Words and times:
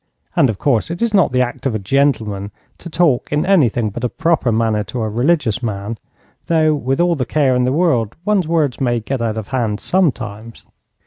And 0.35 0.49
of 0.49 0.57
course 0.57 0.89
it 0.89 0.99
is 0.99 1.13
not 1.13 1.31
the 1.31 1.43
act 1.43 1.67
of 1.67 1.75
a 1.75 1.77
gentleman 1.77 2.49
to 2.79 2.89
talk 2.89 3.31
in 3.31 3.45
anything 3.45 3.91
but 3.91 4.03
a 4.03 4.09
proper 4.09 4.51
manner 4.51 4.83
to 4.85 5.03
a 5.03 5.07
religious 5.07 5.61
man, 5.61 5.99
though, 6.47 6.73
with 6.73 6.99
all 6.99 7.13
the 7.15 7.23
care 7.23 7.55
in 7.55 7.65
the 7.65 7.71
world, 7.71 8.15
one's 8.25 8.47
words 8.47 8.81
may 8.81 8.99
get 8.99 9.21
out 9.21 9.37
of 9.37 9.49
hand 9.49 9.79
sometimes. 9.79 10.65